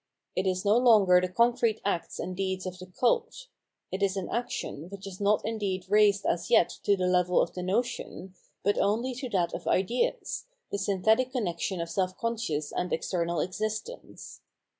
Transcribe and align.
It 0.35 0.47
is 0.47 0.65
no 0.65 0.77
longer 0.77 1.21
the 1.21 1.27
concrete 1.29 1.79
acts 1.85 2.17
and 2.17 2.35
deeds 2.35 2.65
of 2.65 2.79
the 2.79 2.87
cult; 2.87 3.49
it 3.91 4.01
is 4.01 4.17
an 4.17 4.29
action 4.29 4.89
which 4.89 5.05
is 5.05 5.21
not 5.21 5.45
indeed 5.45 5.85
raised 5.89 6.25
as 6.25 6.49
yet 6.49 6.69
to 6.85 6.97
the 6.97 7.05
level 7.05 7.39
of 7.39 7.53
the 7.53 7.61
notion, 7.61 8.33
but 8.63 8.79
only 8.79 9.13
to 9.13 9.29
that 9.29 9.53
of 9.53 9.67
ideas, 9.67 10.47
the 10.71 10.79
synthetic 10.79 11.31
connection 11.33 11.79
of 11.79 11.87
self 11.91 12.17
conscious 12.17 12.71
and 12.71 12.91
external 12.91 13.41
existence. 13.41 14.41